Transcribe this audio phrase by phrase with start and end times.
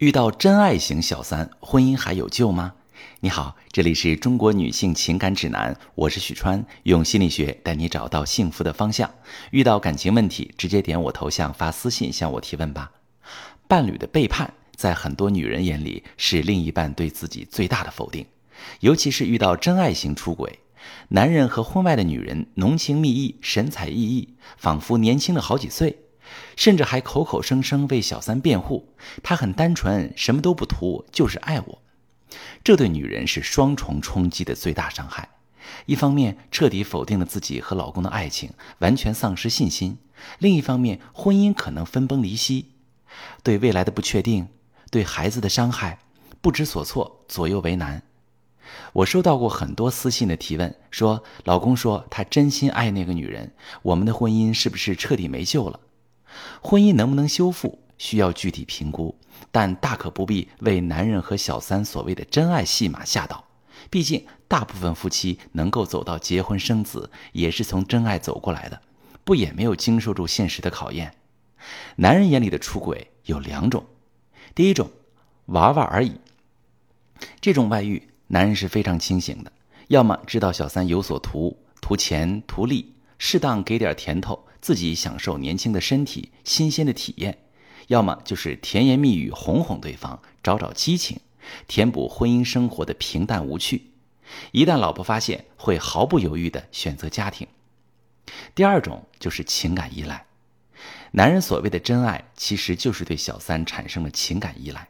[0.00, 2.72] 遇到真爱型小三，婚姻还有救吗？
[3.20, 9.10] 你好，这里是中国女性情感指南，我是许川，用心理学带你找到幸福的方向。
[9.50, 12.90] 遇到感情问题，直接点我头像发私信向我提问吧。
[13.68, 18.24] 伴侣的背叛，在很多女人眼里是另一半对自己最大的否定，
[18.80, 20.60] 尤其是遇到真爱型出轨，
[21.08, 25.98] 男人和婚外的女人浓情蜜意、神采奕奕，仿佛年轻了好几岁。
[26.56, 28.88] 甚至还口口声声为小三辩护，
[29.22, 31.82] 他很单纯，什么都不图，就是爱我。
[32.62, 35.28] 这对女人是双重冲击的最大伤害：
[35.86, 39.96] 一方面彻底否定了自己和老公的爱情，完全丧失信心；
[40.38, 42.72] 另一方面，婚姻可能分崩离析，
[43.42, 44.48] 对未来的不确定，
[44.90, 45.98] 对孩子的伤害，
[46.40, 48.02] 不知所措，左右为难。
[48.92, 55.80] 我收到过很多私信的提问，说老公说他真心爱那个女人，我们的婚姻是不是彻底没救了？
[56.60, 59.16] 婚姻能不能修复，需要具体评估，
[59.50, 63.44] 但大可不必为男人和小三所谓的真爱戏码吓倒。
[63.88, 68.80] 毕竟，大部分夫妻能够走到结婚生子，也是从真爱走过来的，
[69.24, 71.14] 不也没有经受住现实的考验。
[71.96, 73.84] 男人眼里的出轨有两种，
[74.54, 74.90] 第一种，
[75.46, 76.20] 玩玩而已。
[77.40, 79.50] 这种外遇，男人是非常清醒的，
[79.88, 84.46] 要么知道小三有所图，图钱图利，适当给点甜头。
[84.60, 87.38] 自己享受年轻的身体、新鲜的体验，
[87.88, 91.20] 要么就是甜言蜜语哄哄对方，找找激情，
[91.66, 93.90] 填补婚姻生活的平淡无趣。
[94.52, 97.48] 一旦老婆发现，会毫不犹豫地选择家庭。
[98.54, 100.26] 第二种就是情感依赖。
[101.12, 104.88] 男人所谓的真爱，其实就是对小三产生了情感依赖。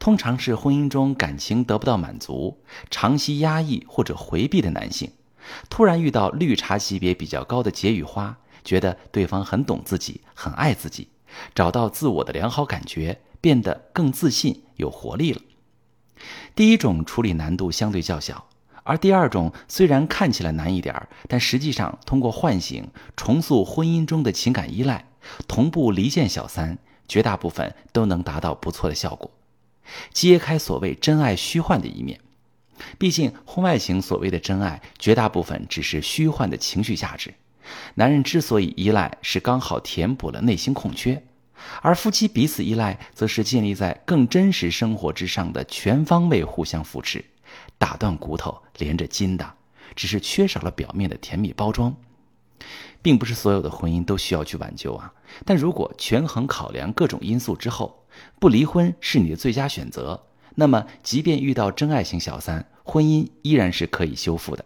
[0.00, 2.58] 通常是婚姻中感情得不到满足，
[2.90, 5.12] 长期压抑或者回避的男性，
[5.68, 8.39] 突然遇到绿茶级别比较高的解语花。
[8.64, 11.08] 觉得对方很懂自己，很爱自己，
[11.54, 15.40] 找到自我的良好感觉，变得更自信、有活力了。
[16.54, 18.46] 第一种处理难度相对较小，
[18.82, 25.06] 而第二种虽然看起来难一点但实际上通过唤醒、重塑婚姻中的情感依赖，
[25.48, 29.30] 同步离间小三，绝大部分都能达到不错的效果，
[30.12, 32.20] 揭开所谓真爱虚幻的一面。
[32.98, 37.34] 毕竟婚外情所谓的真爱，绝大部分只是虚幻的情绪价值。
[37.94, 41.22] 男人之所以依赖，是刚好填补了内心空缺，
[41.82, 47.24] 而夫妻彼此依赖，则是建立在更真实生活之上的全方位互相扶持，
[47.78, 49.54] 打断骨头连着筋的，
[49.94, 51.94] 只是缺少了表面的甜蜜包装。
[53.02, 55.10] 并不是所有的婚姻都需要去挽救啊，
[55.46, 58.04] 但如果权衡考量各种因素之后，
[58.38, 60.26] 不离婚是你的最佳选择，
[60.56, 64.62] 那么即便遇到真爱型小三，婚姻依然是可以修复的。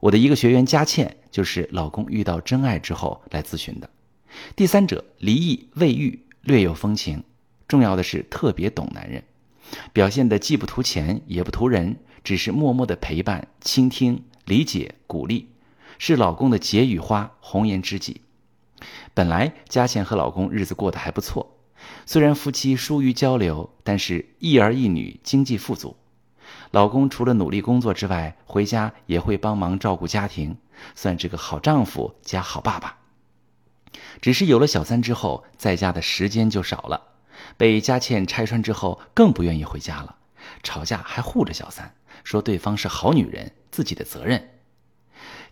[0.00, 3.90] 我的一个学员佳倩，就是老公遇到真爱之后来咨询的。
[4.56, 7.22] 第三者离异未育，略有风情，
[7.68, 9.22] 重要的是特别懂男人，
[9.92, 15.48] 表现的既不图钱也不图人，只是默默的陪伴、倾听、理解、鼓励，
[15.98, 18.22] 是老公的解语花、红颜知己。
[19.12, 21.58] 本来佳倩和老公日子过得还不错，
[22.06, 25.96] 虽然夫妻疏于交流，但是一儿一女经济富足。
[26.70, 30.56] 老公除了努力工作之外，回家也会帮忙照顾家庭，
[30.94, 32.98] 算是个好丈夫加好爸爸。
[34.20, 37.08] 只是有了小三之后，在家的时间就少了。
[37.56, 40.14] 被佳倩拆穿之后，更不愿意回家了，
[40.62, 41.92] 吵架还护着小三，
[42.22, 44.50] 说对方是好女人，自己的责任。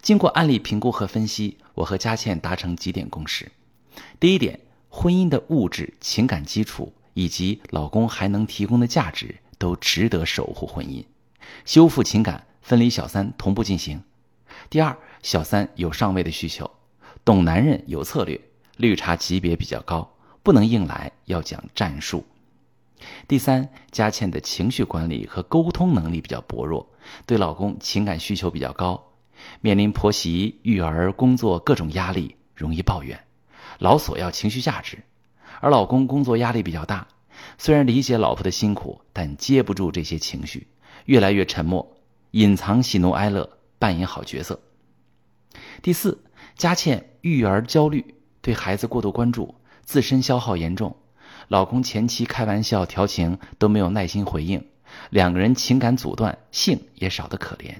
[0.00, 3.50] 经过案例评估和分析，我和佳倩达成几点共识：
[4.20, 9.34] 第一点，婚姻的物质情感基础以及老公还能提供的价值。
[9.58, 11.04] 都值得守护婚姻，
[11.64, 14.02] 修复情感，分离小三同步进行。
[14.70, 16.70] 第二，小三有上位的需求，
[17.24, 18.40] 懂男人有策略，
[18.76, 22.24] 绿茶级别比较高，不能硬来，要讲战术。
[23.28, 26.88] 第三，佳倩的情绪管理和沟通能力比较薄弱，
[27.26, 29.12] 对老公情感需求比较高，
[29.60, 33.24] 面临婆媳、育儿、工作各种压力，容易抱怨，
[33.78, 35.04] 老索要情绪价值，
[35.60, 37.06] 而老公工作压力比较大。
[37.56, 40.68] 虽然理解老婆的辛苦，但接不住这些情绪，
[41.06, 41.96] 越来越沉默，
[42.32, 44.60] 隐藏喜怒哀乐，扮演好角色。
[45.82, 46.22] 第四，
[46.56, 50.96] 佳倩育儿焦虑，对孩子过度关注，自身消耗严重。
[51.48, 54.64] 老公前期开玩笑调情都没有耐心回应，
[55.10, 57.76] 两个人情感阻断，性也少得可怜。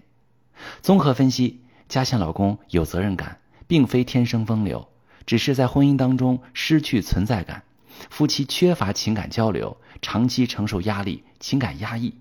[0.82, 4.88] 综合分析，佳倩老公有责任感，并非天生风流，
[5.26, 7.62] 只是在婚姻当中失去存在感。
[8.10, 12.14] 夫妻缺乏情感交流，长期承受压力，情感压抑，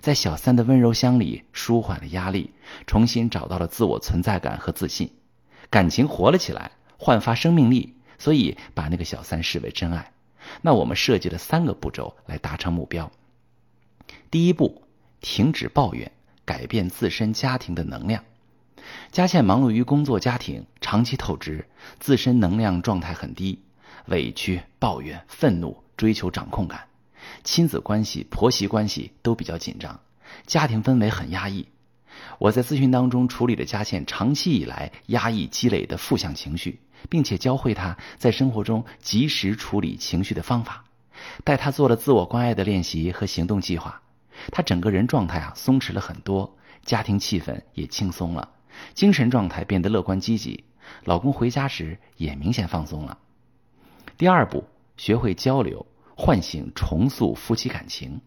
[0.00, 2.50] 在小三的温柔乡里舒缓了压力，
[2.86, 5.10] 重新找到了自我存在感和自信，
[5.70, 10.12] 感情活了起来，焕发生命力，所以把那个小三视为真爱。
[10.62, 13.10] 那我们设计了三个步骤来达成目标。
[14.30, 14.82] 第一步，
[15.20, 16.10] 停止抱怨，
[16.44, 18.24] 改变自身家庭的能量。
[19.12, 21.66] 佳倩忙碌于工作、家庭，长期透支，
[21.98, 23.60] 自身能量状态很低，
[24.06, 26.86] 委屈、抱怨、愤怒，追求掌控感，
[27.44, 30.00] 亲子关系、婆媳关系都比较紧张，
[30.46, 31.66] 家庭氛围很压抑。
[32.38, 40.84] 我在咨询当中处理了佳倩长期以来压抑积累的负向情绪，并且教会她在生活中及时处理情绪的方法，
[41.44, 44.02] 带她做了自我关爱的练习和行动计划。
[44.50, 48.48] 她整个人状态啊松弛了很多，家庭气氛也轻松了。
[48.94, 50.64] 精神状态变得乐观积极，
[51.04, 53.18] 老公回家时也明显放松了。
[54.18, 54.64] 第二步，
[54.96, 55.86] 学会交流，
[56.16, 58.20] 唤醒重塑夫妻感情，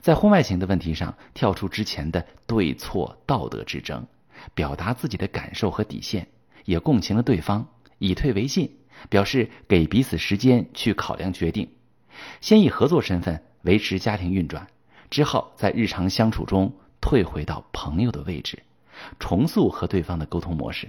[0.00, 4.06] 在婚外情的问题上跳出之前的对错道德之争，
[4.54, 6.26] 表达自己的感受和底线，
[6.64, 7.68] 也共情了对方，
[7.98, 8.78] 以退为进，
[9.10, 11.68] 表示给彼此时间去考量决定，
[12.40, 14.66] 先以合作身份维持家庭运转，
[15.10, 18.62] 之后在日常相处中退回到朋友的位置。
[19.18, 20.88] 重塑和对方的沟通模式。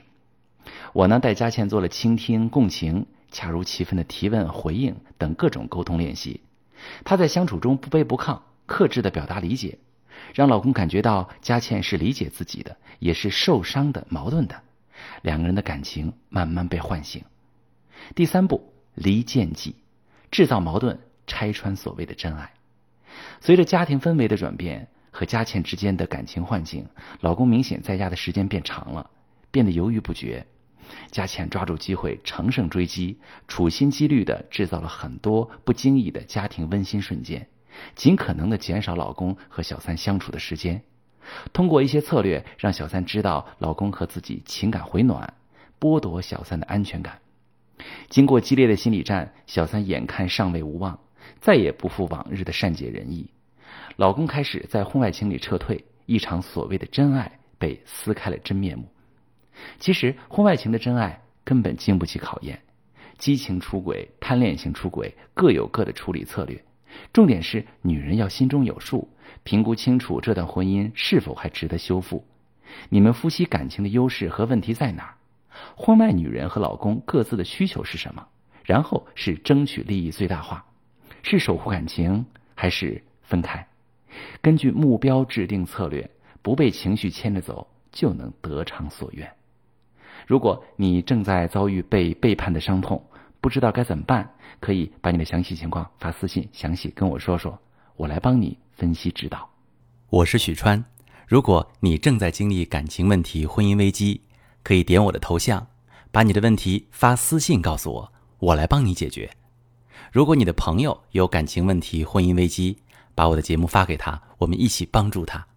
[0.94, 6.42] 我呢，带佳倩做了倾听、共情、恰如其分的提问、回应等各种沟通练习。
[7.04, 9.80] 她在相处中不卑不亢，克制的表达理解，
[10.36, 14.62] 让老公感觉到佳倩是理解自己的，也是受伤的、矛盾的。
[15.22, 17.24] 两个人的感情慢慢被唤醒。
[18.14, 19.76] 第三步，离间计，
[20.30, 22.52] 制造矛盾，拆穿所谓的真爱。
[23.40, 24.88] 随着家庭氛围的转变。
[25.14, 26.88] 和佳倩之间的感情唤醒，
[27.20, 29.10] 老公明显在家的时间变长了，
[29.52, 30.48] 变得犹豫不决。
[31.12, 33.18] 佳倩抓住机会乘胜追击，
[33.48, 37.48] 处心积虑的制造了很多不经意的家庭温馨瞬间，
[37.96, 40.82] 尽可能的减少老公和小三相处的时间。
[41.54, 45.34] 通过一些策略，让小三知道老公和自己情感回暖，
[45.80, 47.20] 剥夺小三的安全感。
[48.10, 51.00] 经过激烈的心理战，小三眼看尚未无望，
[51.40, 53.30] 再也不复往日的善解人意。
[53.96, 58.86] 老公开始在婚外情里撤退，一场所谓的真爱被撕开了真面目。
[59.80, 62.62] 其实，婚外情的真爱根本经不起考验，
[63.18, 66.64] 激情出轨、贪恋型出轨各有各的处理策略。
[67.14, 69.10] 重点是女人要心中有数，
[69.44, 72.26] 评估清楚这段婚姻是否还值得修复。
[72.90, 75.14] 你们夫妻感情的优势和问题在哪儿？
[75.76, 78.28] 婚外女人和老公各自的需求是什么？
[78.64, 80.66] 然后是争取利益最大化，
[81.24, 82.26] 是守护感情
[82.56, 83.68] 还是分开？
[84.42, 86.10] 根据目标制定策略，
[86.42, 89.32] 不被情绪牵着走，就能得偿所愿。
[90.28, 93.04] 如果你正在遭遇被背叛的伤痛，
[93.40, 94.30] 不知道该怎么办，
[94.60, 97.58] 可以把你的详细情况发私信，详细跟我说说，
[97.96, 99.50] 我来帮你分析指导。
[100.10, 100.84] 我是许川。
[101.28, 104.22] 如果你正在经历感情问题、婚姻危机，
[104.64, 105.66] 可以点我的头像，
[106.12, 109.30] 把你的问题发私信告诉我，我来帮你解决。
[110.12, 112.78] 如果你的朋友有感情问题、婚姻危机，
[113.16, 115.48] 把我的节目发给他，我们一起帮助他。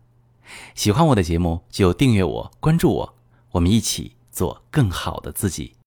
[0.75, 3.15] 喜欢我的节目就订阅我、关注我，
[3.51, 5.77] 我们一起做更好的自己。